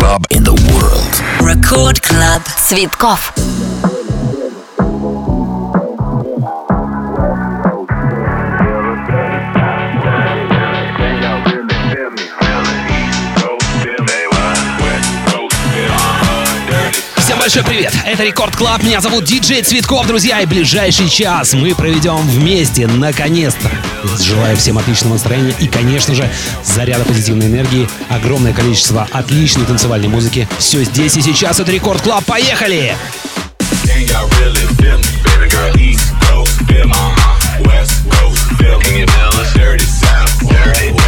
club 0.00 0.24
in 0.30 0.44
the 0.44 0.54
world. 0.72 1.22
Record 1.40 2.00
Club. 2.02 2.42
Цветков. 2.68 3.32
большой 17.53 17.63
привет! 17.69 17.93
Это 18.05 18.23
Рекорд 18.23 18.55
Клаб, 18.55 18.81
меня 18.81 19.01
зовут 19.01 19.25
Диджей 19.25 19.61
Цветков, 19.61 20.07
друзья, 20.07 20.39
и 20.39 20.45
ближайший 20.45 21.09
час 21.09 21.53
мы 21.53 21.75
проведем 21.75 22.25
вместе, 22.27 22.87
наконец-то. 22.87 23.69
Желаю 24.23 24.55
всем 24.55 24.77
отличного 24.77 25.15
настроения 25.15 25.53
и, 25.59 25.67
конечно 25.67 26.15
же, 26.15 26.29
заряда 26.63 27.03
позитивной 27.03 27.47
энергии, 27.47 27.89
огромное 28.07 28.53
количество 28.53 29.05
отличной 29.11 29.65
танцевальной 29.65 30.07
музыки. 30.07 30.47
Все 30.59 30.85
здесь 30.85 31.17
и 31.17 31.21
сейчас, 31.21 31.59
это 31.59 31.73
Рекорд 31.73 32.01
Клаб, 32.01 32.23
поехали! 32.23 32.95
Dirty 39.53 39.83
South, 39.83 41.00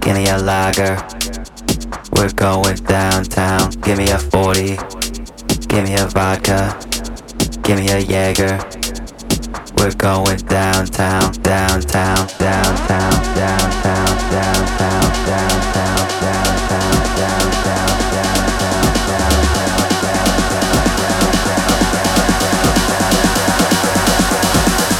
give 0.00 0.14
me 0.14 0.26
a 0.28 0.38
lager. 0.38 0.96
We're 2.12 2.32
going 2.32 2.76
downtown, 2.76 3.70
give 3.82 3.98
me 3.98 4.10
a 4.10 4.18
40, 4.18 4.76
give 5.68 5.84
me 5.84 5.94
a 5.94 6.06
vodka, 6.06 6.78
give 7.62 7.78
me 7.78 7.88
a 7.90 7.98
Jaeger. 7.98 8.58
We're 9.76 9.94
going 9.94 10.38
downtown, 10.40 11.32
downtown, 11.42 12.26
downtown, 12.38 13.16
downtown, 13.34 14.10
downtown, 14.30 15.00
downtown, 15.00 15.70
downtown, 15.70 16.08
downtown, 16.20 17.00
downtown, 17.16 17.56
downtown. 17.56 17.80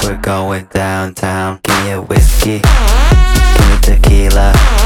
We're 0.03 0.23
going 0.23 0.65
downtown, 0.73 1.61
give 1.63 1.85
me 1.85 1.91
a 1.91 2.01
whiskey. 2.01 2.63
tequila. 3.91 4.80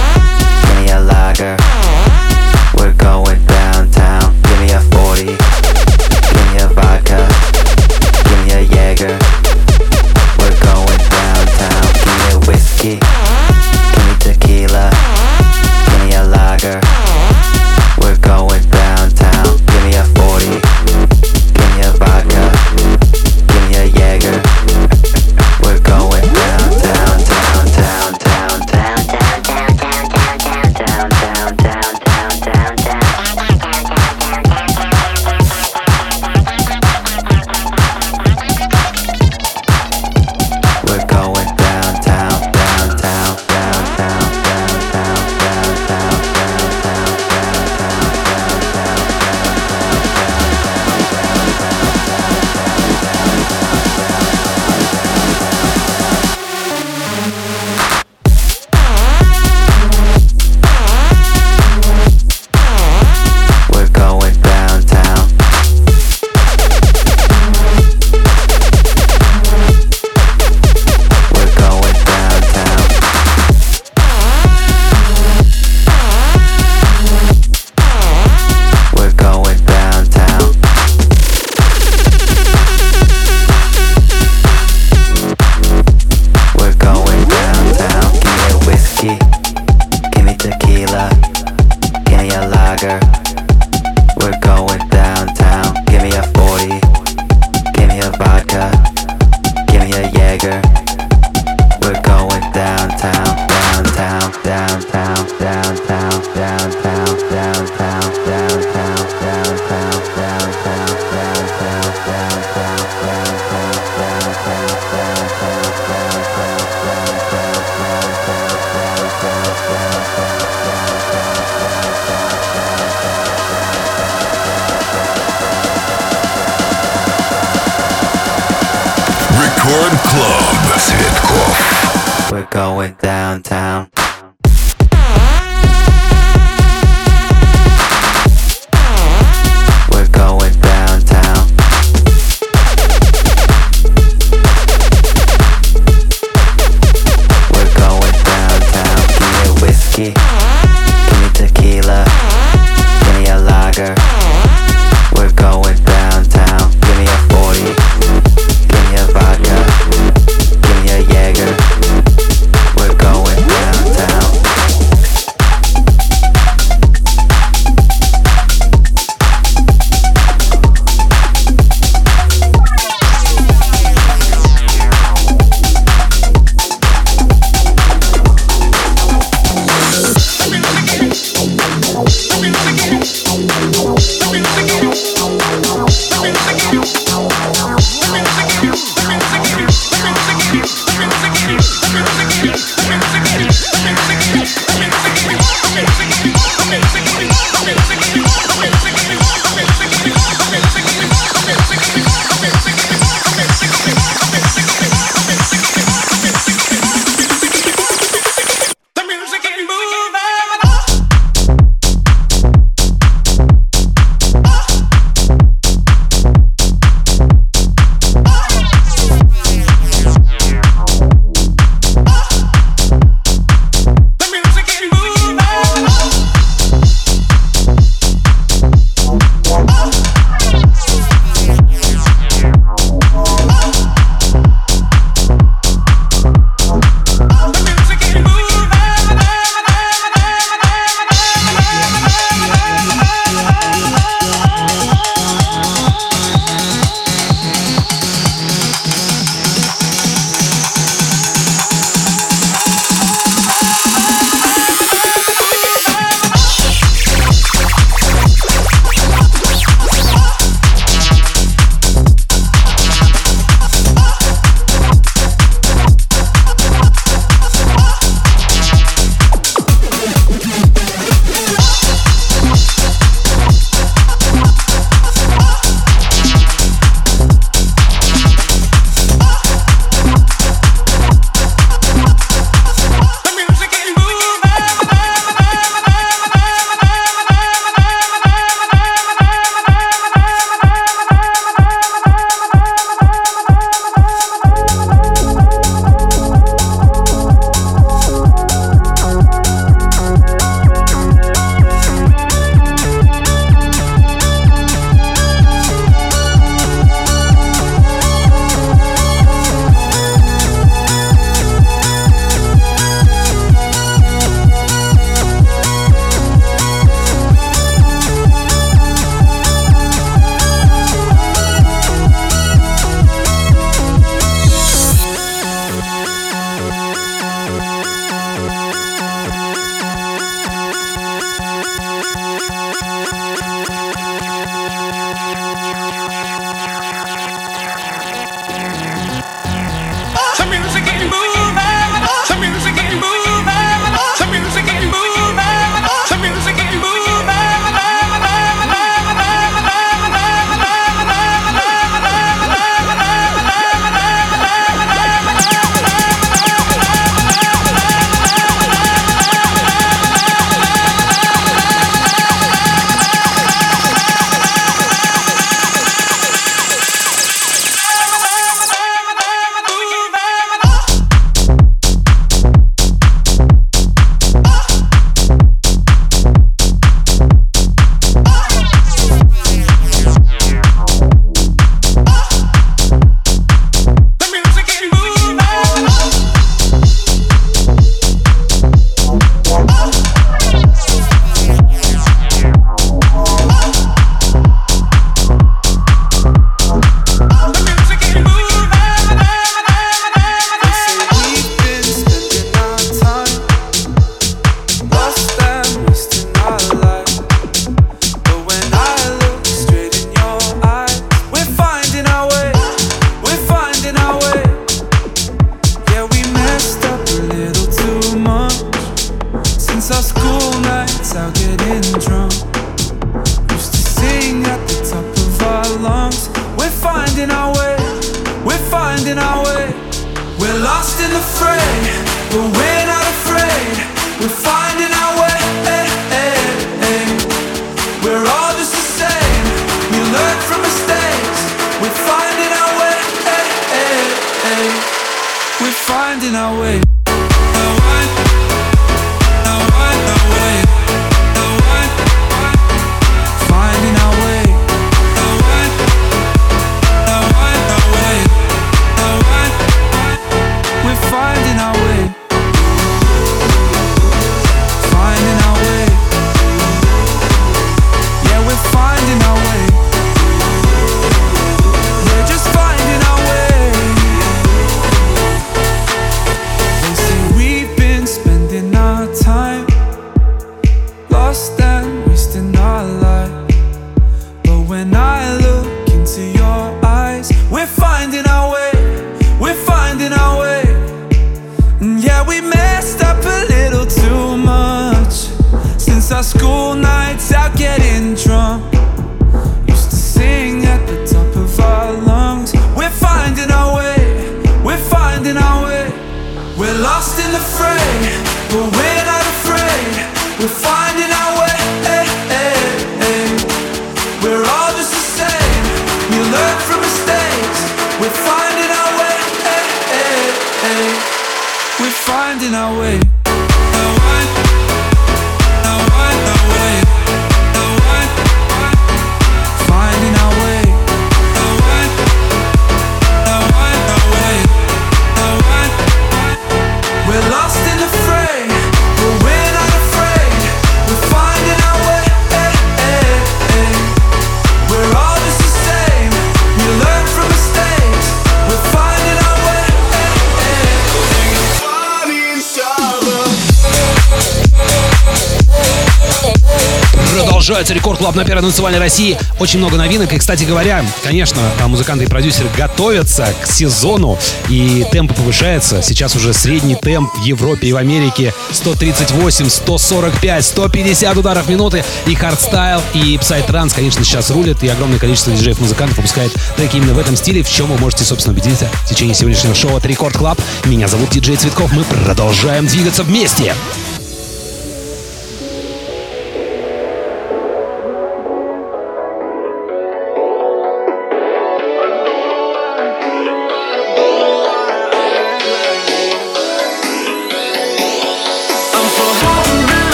продолжается 557.54 557.74
Рекорд 557.74 558.00
Клаб 558.00 558.16
на 558.16 558.24
Первой 558.24 558.42
национальной 558.42 558.80
России. 558.80 559.16
Очень 559.38 559.60
много 559.60 559.76
новинок. 559.76 560.12
И, 560.12 560.18
кстати 560.18 560.42
говоря, 560.42 560.84
конечно, 561.04 561.40
музыканты 561.68 562.02
и 562.02 562.08
продюсеры 562.08 562.48
готовятся 562.58 563.32
к 563.40 563.46
сезону. 563.46 564.18
И 564.48 564.84
темп 564.90 565.14
повышается. 565.14 565.80
Сейчас 565.80 566.16
уже 566.16 566.32
средний 566.32 566.74
темп 566.74 567.14
в 567.14 567.22
Европе 567.22 567.68
и 567.68 567.72
в 567.72 567.76
Америке 567.76 568.34
138, 568.50 569.48
145, 569.48 570.44
150 570.44 571.16
ударов 571.16 571.46
в 571.46 571.48
минуты. 571.48 571.84
И 572.08 572.16
хардстайл, 572.16 572.82
и 572.92 573.16
псайтранс, 573.18 573.72
конечно, 573.72 574.02
сейчас 574.02 574.30
рулят. 574.30 574.60
И 574.64 574.66
огромное 574.66 574.98
количество 574.98 575.32
диджеев-музыкантов 575.32 575.98
выпускает 575.98 576.32
треки 576.56 576.78
именно 576.78 576.94
в 576.94 576.98
этом 576.98 577.14
стиле, 577.14 577.44
в 577.44 577.48
чем 577.48 577.70
вы 577.70 577.78
можете, 577.78 578.02
собственно, 578.02 578.36
убедиться 578.36 578.68
в 578.84 578.88
течение 578.88 579.14
сегодняшнего 579.14 579.54
шоу 579.54 579.76
от 579.76 579.86
Рекорд 579.86 580.16
Клаб. 580.16 580.40
Меня 580.64 580.88
зовут 580.88 581.10
Диджей 581.10 581.36
Цветков. 581.36 581.72
Мы 581.72 581.84
продолжаем 581.84 582.66
двигаться 582.66 583.04
вместе. 583.04 583.54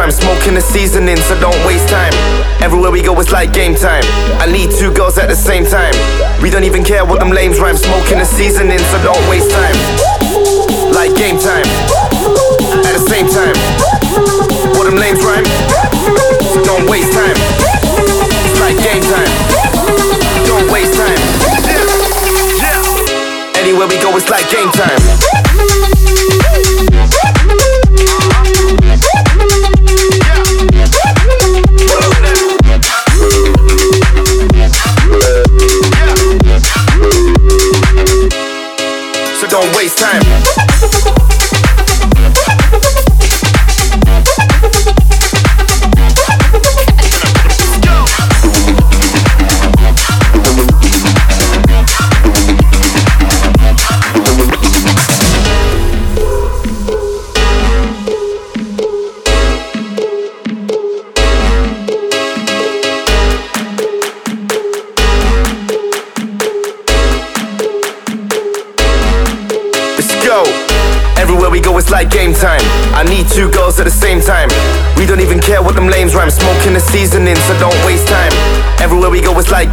i'm 0.00 0.10
Smoking 0.10 0.54
the 0.54 0.60
seasoning, 0.60 1.16
so 1.16 1.38
don't 1.40 1.58
waste 1.66 1.88
time. 1.88 2.12
Everywhere 2.62 2.90
we 2.90 3.02
go, 3.02 3.18
it's 3.20 3.30
like 3.30 3.52
game 3.52 3.74
time. 3.74 4.02
I 4.40 4.46
need 4.50 4.70
two 4.70 4.92
girls 4.92 5.18
at 5.18 5.28
the 5.28 5.36
same 5.36 5.66
time. 5.66 5.92
We 6.42 6.50
don't 6.50 6.64
even 6.64 6.82
care 6.84 7.04
what 7.04 7.20
them 7.20 7.30
lames 7.30 7.60
rhyme. 7.60 7.76
Smoking 7.76 8.18
the 8.18 8.24
seasoning, 8.24 8.78
so 8.78 9.02
don't 9.02 9.28
waste 9.28 9.50
time. 9.50 9.71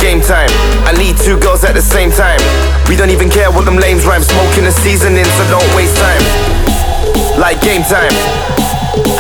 game 0.10 0.22
time. 0.22 0.50
I 0.90 0.94
need 0.98 1.22
two 1.22 1.38
girls 1.38 1.64
at 1.64 1.76
the 1.78 1.86
same 1.86 2.10
time. 2.10 2.42
We 2.90 2.96
don't 2.98 3.12
even 3.12 3.30
care 3.30 3.52
what 3.54 3.66
them 3.66 3.78
lames 3.78 4.08
rhyme. 4.10 4.24
Smoking 4.24 4.64
the 4.66 4.72
seasoning, 4.72 5.30
so 5.38 5.46
don't 5.54 5.70
waste 5.78 5.94
time. 6.02 6.18
Like 7.38 7.62
game 7.62 7.86
time. 7.86 8.10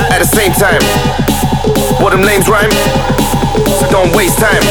At 0.09 0.17
the 0.17 0.25
same 0.25 0.49
time. 0.49 0.81
What 2.01 2.09
them 2.09 2.25
lames 2.25 2.49
rhyme? 2.49 2.73
So 3.77 3.85
don't 3.93 4.09
waste 4.17 4.41
time. 4.41 4.65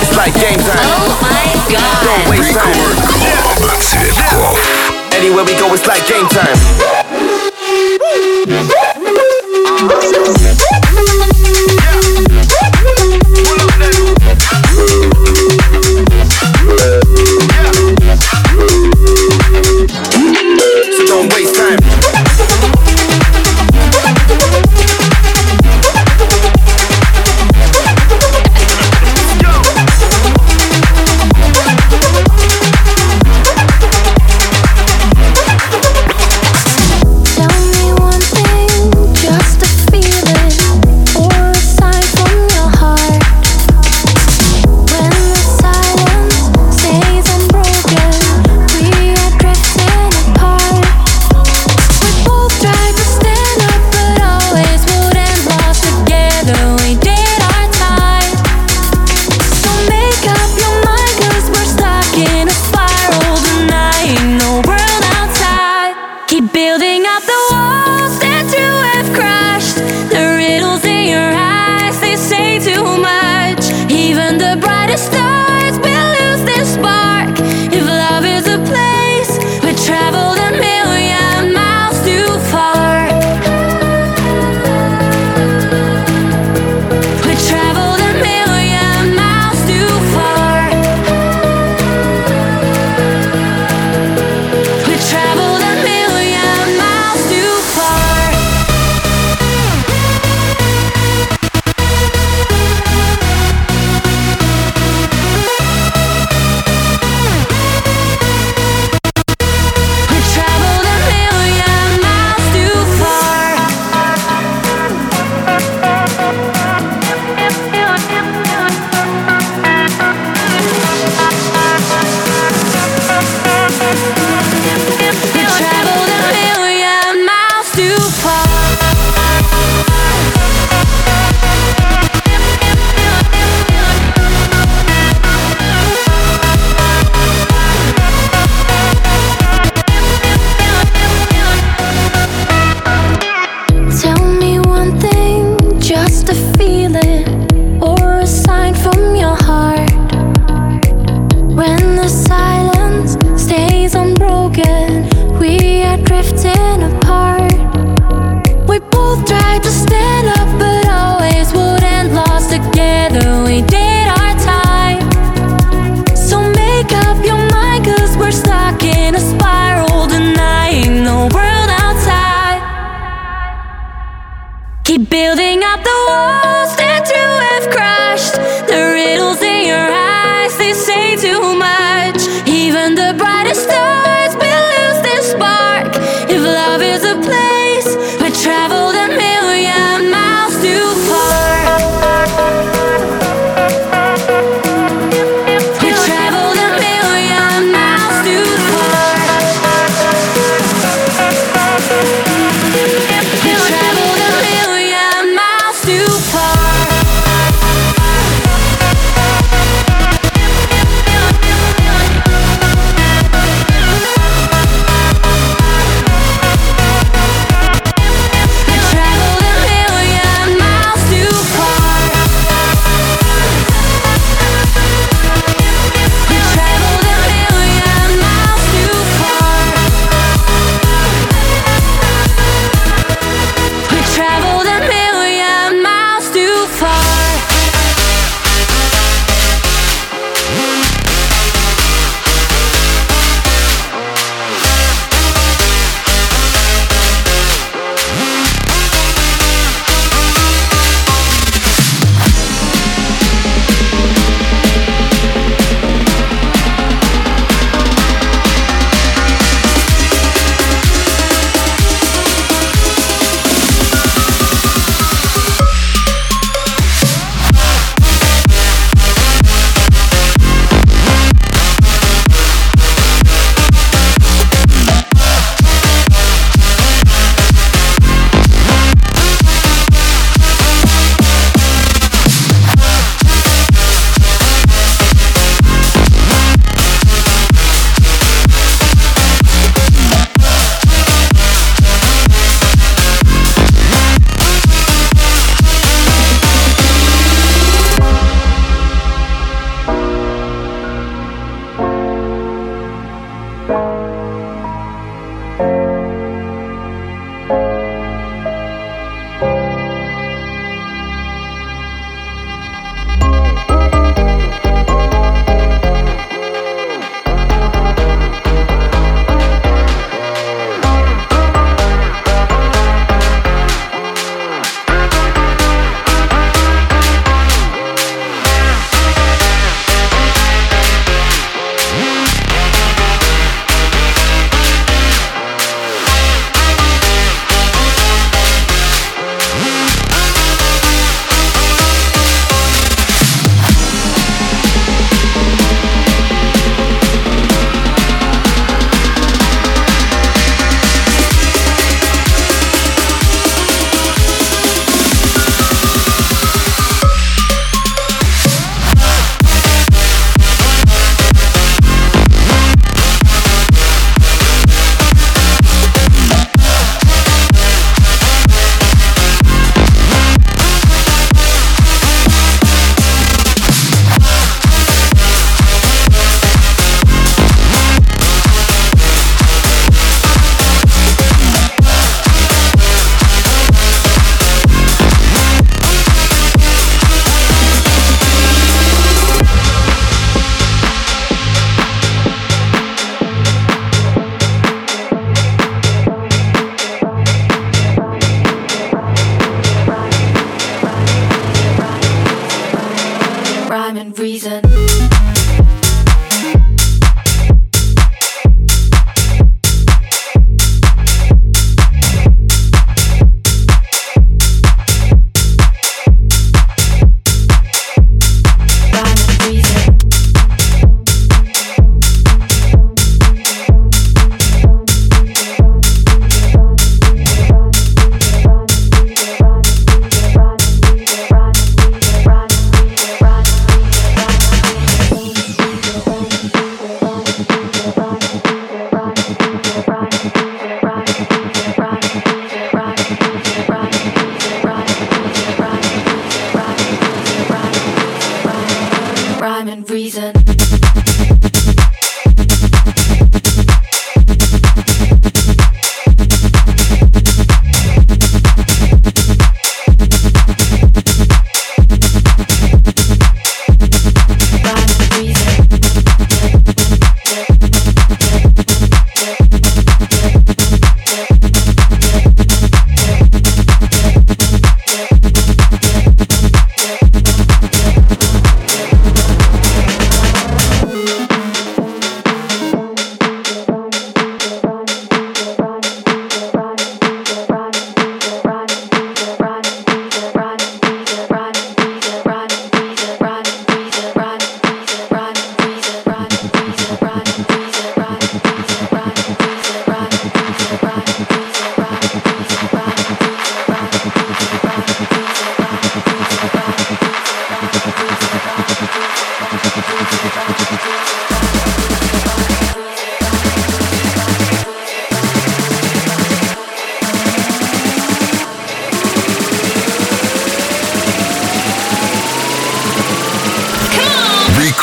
It's 0.00 0.16
like 0.16 0.32
game 0.40 0.56
time. 0.56 0.88
Oh 0.88 1.12
my 1.20 1.52
god. 1.68 2.00
Don't 2.00 2.24
waste 2.32 2.56
time. 2.56 2.72
Anywhere 5.12 5.44
we 5.44 5.52
go, 5.60 5.68
it's 5.76 5.84
like 5.84 6.00
game 6.08 6.24
time. 6.32 6.56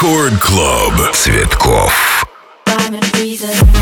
Рекорд 0.07 0.39
Клаб. 0.39 1.13
Цветков. 1.13 2.25
Rhyme 2.69 2.95
and 2.95 3.19
reason. 3.19 3.76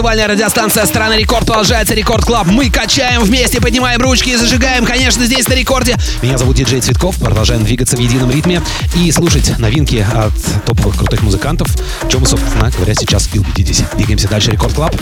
Танцевальная 0.00 0.28
радиостанция 0.28 0.86
страны 0.86 1.18
Рекорд. 1.18 1.44
Продолжается 1.44 1.92
Рекорд 1.92 2.24
Клаб. 2.24 2.46
Мы 2.46 2.70
качаем 2.70 3.20
вместе, 3.20 3.60
поднимаем 3.60 4.00
ручки 4.00 4.30
и 4.30 4.36
зажигаем, 4.36 4.86
конечно, 4.86 5.26
здесь 5.26 5.46
на 5.46 5.52
рекорде. 5.52 5.94
Меня 6.22 6.38
зовут 6.38 6.56
Диджей 6.56 6.80
Цветков. 6.80 7.18
Продолжаем 7.18 7.64
двигаться 7.64 7.98
в 7.98 8.00
едином 8.00 8.30
ритме 8.30 8.62
и 8.96 9.12
слушать 9.12 9.58
новинки 9.58 10.02
от 10.10 10.32
топовых 10.64 10.96
крутых 10.96 11.22
музыкантов, 11.22 11.68
чем 12.08 12.22
мы, 12.22 12.26
собственно 12.26 12.70
говоря, 12.70 12.94
сейчас 12.94 13.28
и 13.34 13.38
убедитесь. 13.38 13.82
Двигаемся 13.94 14.26
дальше. 14.26 14.52
Рекорд 14.52 14.72
Клаб. 14.72 14.96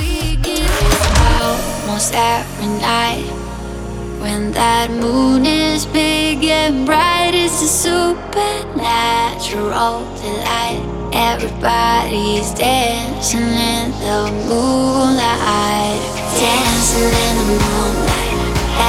When 4.20 4.52
that 4.52 4.90
moon 4.90 5.46
is 5.46 5.86
big 5.86 6.42
and 6.42 6.84
bright. 6.84 7.34
It's 7.34 7.62
a 7.62 7.68
supernatural 7.68 10.02
delight. 10.20 10.97
Everybody's 11.12 12.52
dancing 12.52 13.40
in 13.40 13.90
the 14.04 14.30
moonlight, 14.46 16.00
dancing 16.36 17.08
in 17.08 17.36
the 17.48 17.58
moonlight. 17.64 18.38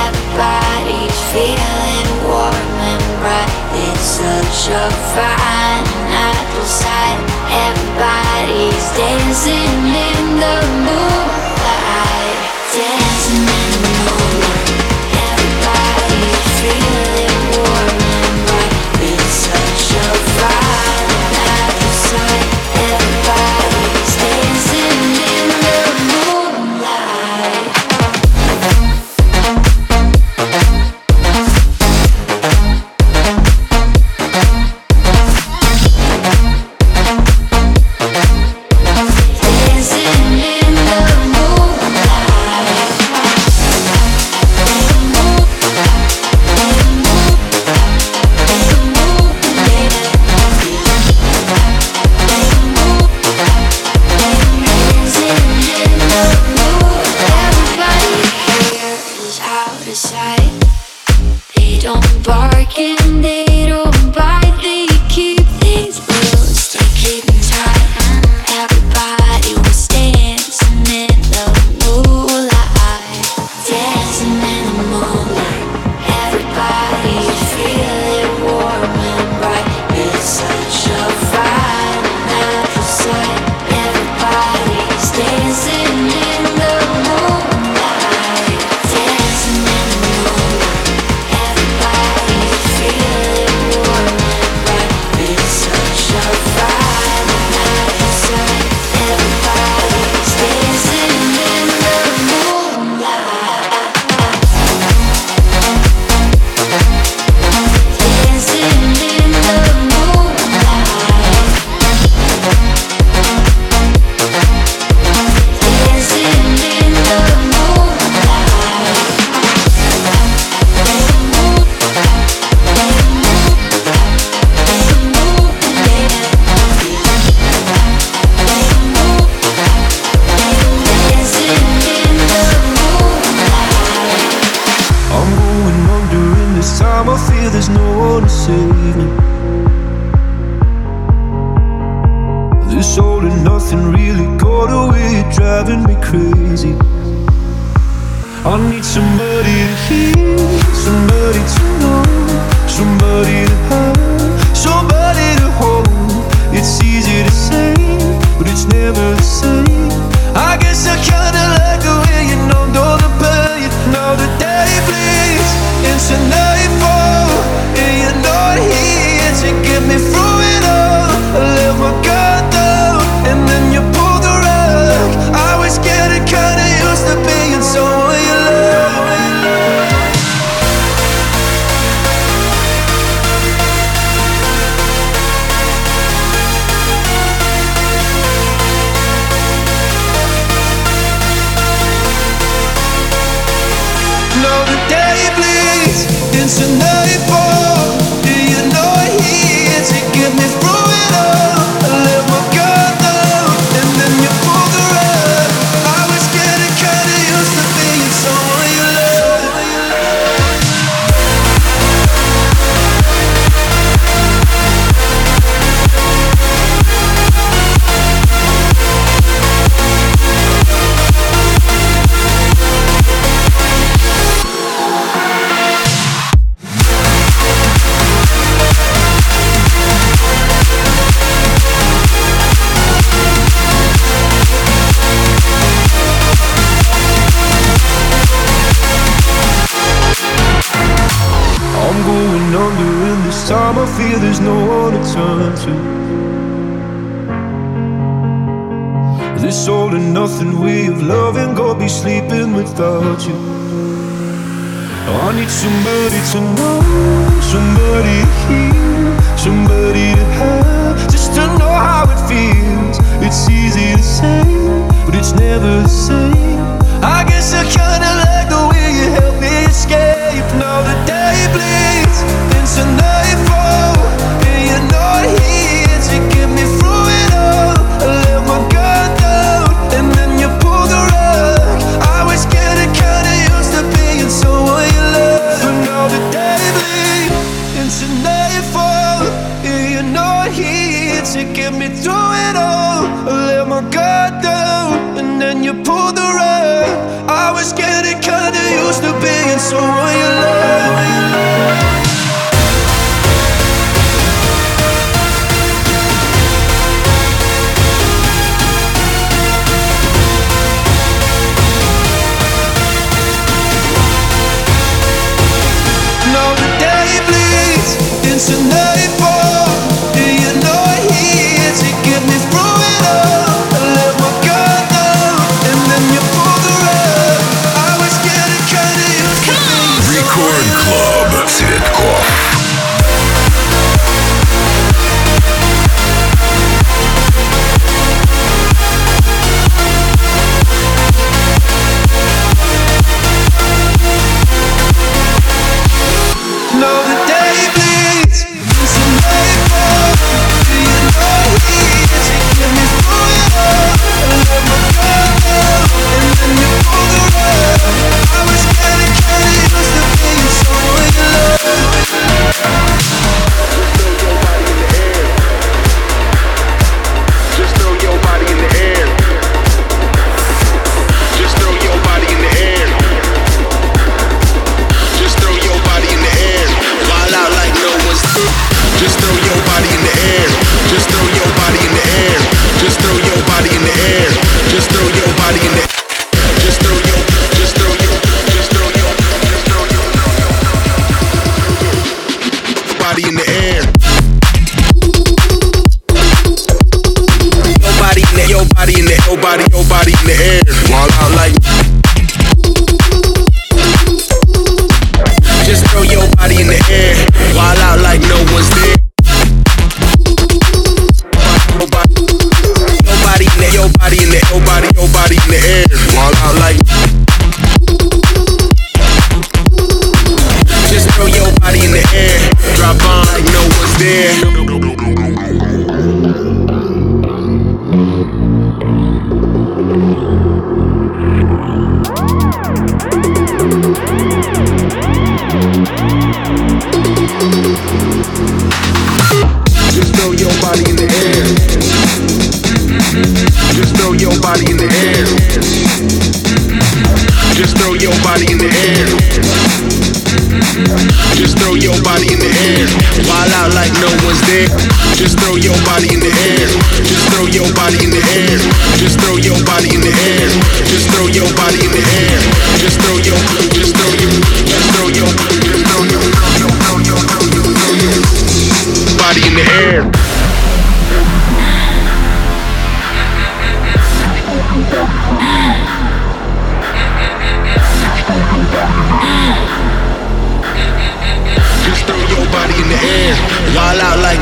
Everybody's 0.03 1.19
feeling 1.31 2.09
warm 2.27 2.55
and 2.91 3.03
bright. 3.19 3.51
It's 3.87 4.19
such 4.19 4.71
a 4.73 4.89
fine 5.15 5.85
night 6.11 6.47
beside. 6.59 7.19
Everybody's 7.67 8.87
dancing 8.99 9.79
in 9.87 10.39
the 10.43 10.57
moonlight, 10.85 12.37
dancing 12.75 13.58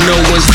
no 0.07 0.15
one's. 0.31 0.46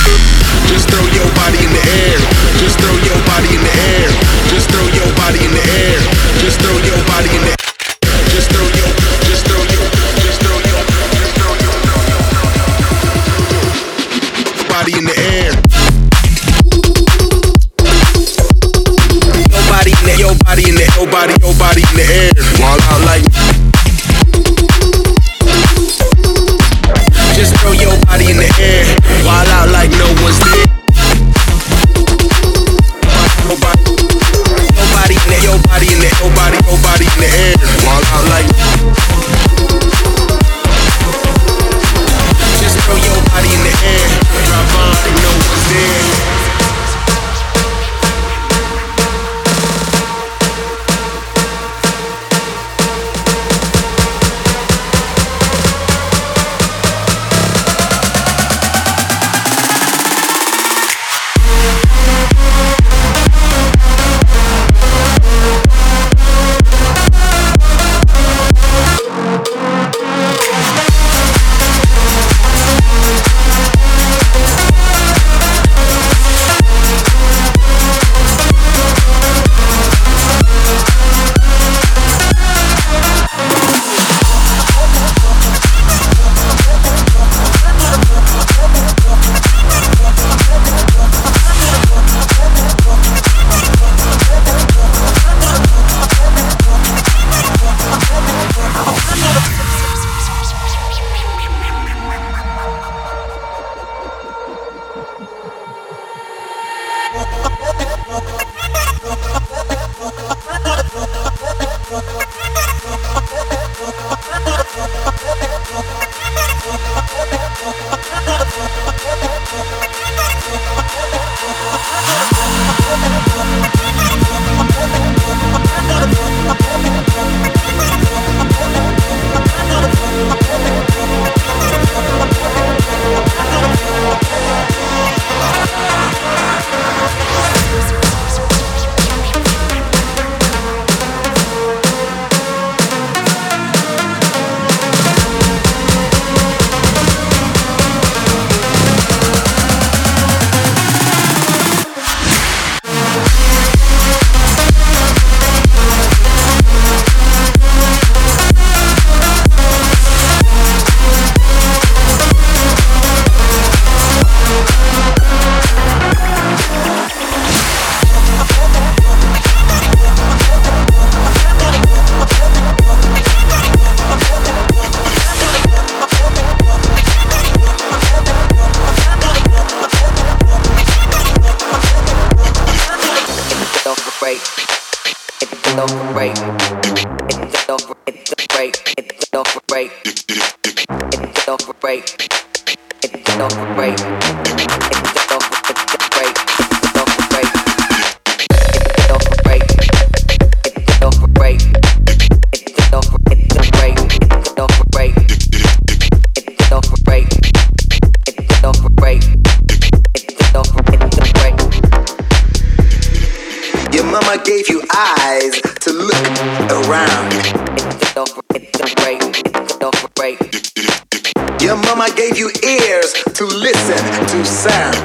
Your 221.63 221.77
mama 221.77 222.09
gave 222.17 222.37
you 222.37 222.51
ears 222.65 223.13
to 223.39 223.45
listen 223.47 224.03
to 224.27 224.45
sound. 224.45 224.99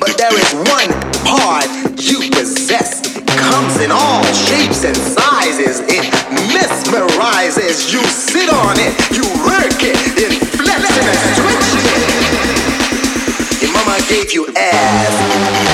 But 0.00 0.18
there 0.18 0.34
is 0.34 0.54
one 0.66 0.90
part 1.22 1.70
you 1.96 2.18
possess. 2.32 3.14
Comes 3.38 3.80
in 3.80 3.92
all 3.92 4.24
shapes 4.34 4.84
and 4.84 4.96
sizes. 4.96 5.78
It 5.86 6.02
mesmerizes. 6.50 7.92
You 7.92 8.02
sit 8.06 8.50
on 8.50 8.74
it, 8.76 8.92
you 9.14 9.22
work 9.46 9.78
it, 9.86 9.94
it 10.18 10.32
flexing 10.58 11.06
and 11.06 11.18
stretching 11.38 11.86
it. 11.94 13.62
Your 13.62 13.72
mama 13.72 14.02
gave 14.08 14.32
you 14.32 14.48
ass. 14.56 15.73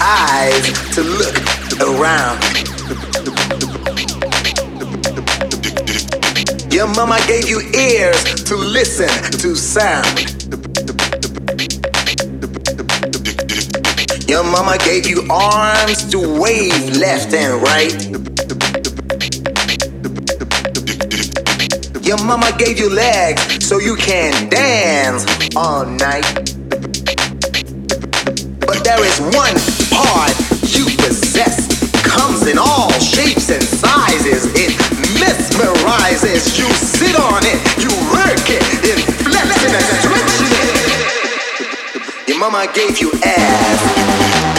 Eyes 0.00 0.94
to 0.94 1.02
look 1.02 1.36
around. 1.80 2.40
Your 6.72 6.86
mama 6.88 7.18
gave 7.26 7.48
you 7.48 7.60
ears 7.74 8.44
to 8.44 8.56
listen 8.56 9.08
to 9.40 9.54
sound. 9.54 10.30
Your 14.28 14.44
mama 14.44 14.78
gave 14.84 15.06
you 15.06 15.26
arms 15.30 16.08
to 16.10 16.18
wave 16.40 16.96
left 16.96 17.34
and 17.34 17.60
right. 17.62 17.92
Your 22.06 22.18
mama 22.24 22.50
gave 22.58 22.78
you 22.78 22.88
legs 22.88 23.66
so 23.66 23.78
you 23.78 23.96
can 23.96 24.48
dance 24.48 25.26
all 25.56 25.84
night. 25.84 26.24
But 28.66 28.84
there 28.84 29.04
is 29.04 29.20
one 29.34 29.79
part 29.90 30.32
you 30.62 30.84
possess. 30.96 31.68
Comes 32.02 32.46
in 32.46 32.58
all 32.58 32.90
shapes 32.98 33.50
and 33.50 33.62
sizes. 33.62 34.46
It 34.54 34.72
mesmerizes. 35.18 36.58
You 36.58 36.68
sit 36.74 37.16
on 37.18 37.42
it, 37.44 37.60
you 37.82 37.90
work 38.10 38.46
it, 38.50 38.62
it 38.84 38.98
flexing 39.22 39.74
and 39.74 39.86
stretching 40.00 40.52
it. 40.62 42.28
Your 42.28 42.38
mama 42.38 42.66
gave 42.74 42.98
you 43.00 43.12
ass. 43.24 44.49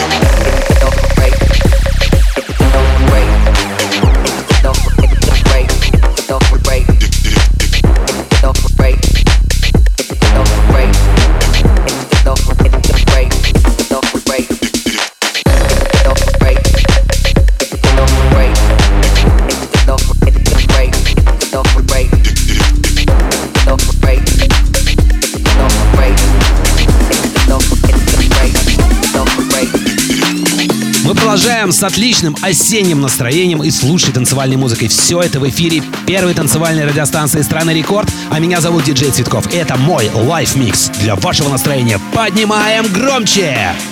С 31.72 31.82
отличным 31.82 32.36
осенним 32.42 33.00
настроением 33.00 33.62
и 33.62 33.70
слушай 33.70 34.12
танцевальной 34.12 34.56
музыкой. 34.56 34.88
Все 34.88 35.20
это 35.20 35.40
в 35.40 35.48
эфире 35.48 35.82
первой 36.06 36.34
танцевальной 36.34 36.84
радиостанции 36.84 37.42
страны 37.42 37.72
Рекорд. 37.72 38.10
А 38.30 38.38
меня 38.38 38.60
зовут 38.60 38.84
Диджей 38.84 39.10
Цветков. 39.10 39.52
Это 39.52 39.76
мой 39.76 40.10
лайф-микс 40.14 40.90
для 41.00 41.16
вашего 41.16 41.48
настроения. 41.48 41.98
Поднимаем 42.14 42.86
громче! 42.92 43.72
San 43.72 43.91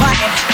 Thank 0.00 0.47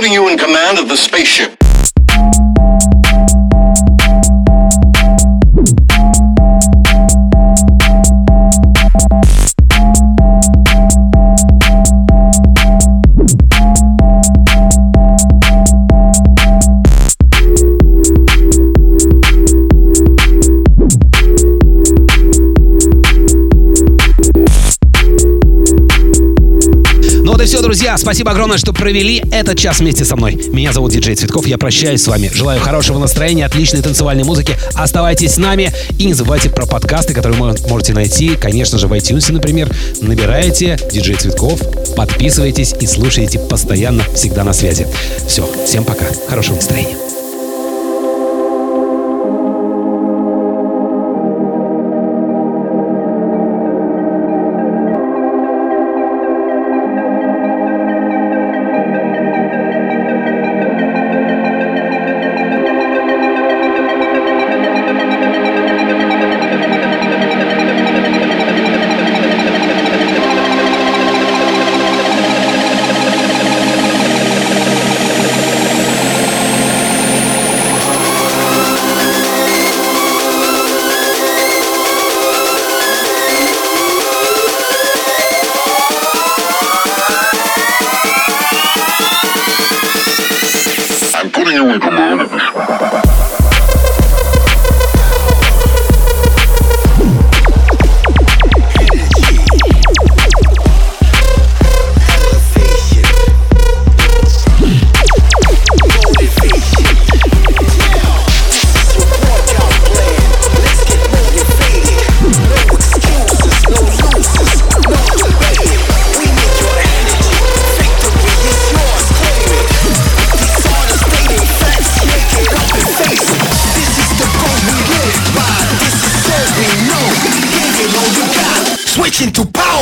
putting 0.00 0.14
you 0.14 0.30
in 0.30 0.38
command 0.38 0.78
of 0.78 0.88
the 0.88 0.96
spaceship. 0.96 1.59
Друзья. 27.70 27.96
Спасибо 27.98 28.32
огромное, 28.32 28.58
что 28.58 28.72
провели 28.72 29.22
этот 29.30 29.56
час 29.56 29.78
вместе 29.78 30.04
со 30.04 30.16
мной. 30.16 30.34
Меня 30.34 30.72
зовут 30.72 30.90
Диджей 30.90 31.14
Цветков. 31.14 31.46
Я 31.46 31.56
прощаюсь 31.56 32.02
с 32.02 32.08
вами. 32.08 32.28
Желаю 32.34 32.60
хорошего 32.60 32.98
настроения, 32.98 33.46
отличной 33.46 33.80
танцевальной 33.80 34.24
музыки. 34.24 34.56
Оставайтесь 34.74 35.34
с 35.34 35.36
нами 35.36 35.72
и 35.96 36.06
не 36.06 36.12
забывайте 36.12 36.50
про 36.50 36.66
подкасты, 36.66 37.14
которые 37.14 37.40
вы 37.40 37.54
можете 37.68 37.92
найти, 37.92 38.30
конечно 38.30 38.76
же, 38.76 38.88
в 38.88 38.92
iTunes, 38.92 39.30
например. 39.30 39.72
Набираете 40.00 40.80
Диджей 40.90 41.14
Цветков, 41.14 41.60
подписывайтесь 41.94 42.74
и 42.80 42.88
слушайте 42.88 43.38
постоянно, 43.38 44.02
всегда 44.16 44.42
на 44.42 44.52
связи. 44.52 44.88
Все, 45.28 45.48
всем 45.64 45.84
пока. 45.84 46.06
Хорошего 46.28 46.56
настроения. 46.56 47.19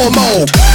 Mode. 0.07 0.68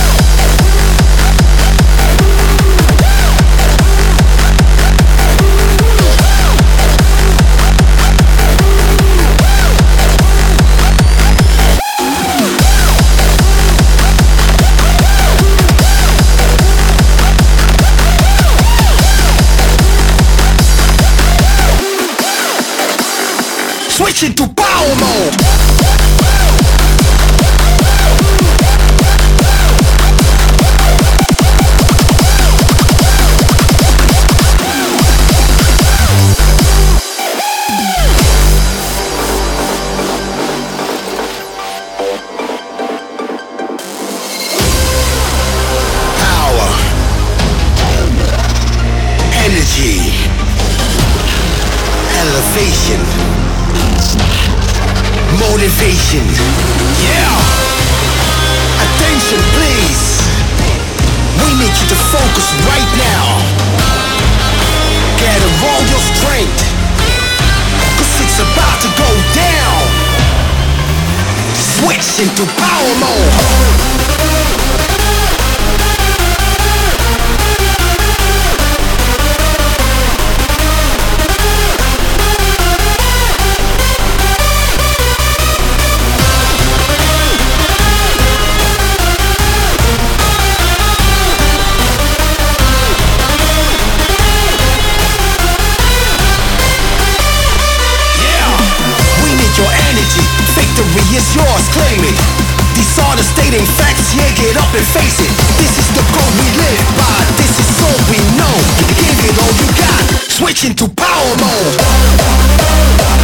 Claim 101.74 102.06
it. 102.06 102.18
The 102.78 103.24
stating 103.24 103.66
facts, 103.78 104.14
yeah, 104.14 104.30
get 104.38 104.58
up 104.58 104.70
and 104.74 104.86
face 104.94 105.20
it. 105.20 105.34
This 105.58 105.74
is 105.78 105.88
the 105.98 106.04
code 106.14 106.34
we 106.38 106.48
live 106.58 106.86
by, 106.98 107.18
this 107.38 107.54
is 107.58 107.70
all 107.82 108.00
we 108.10 108.20
know. 108.38 108.56
Give 108.98 109.18
it 109.26 109.36
all 109.42 109.54
you 109.58 109.70
got, 109.78 110.04
switch 110.30 110.66
into 110.66 110.88
power 110.90 111.34
mode. 111.42 113.23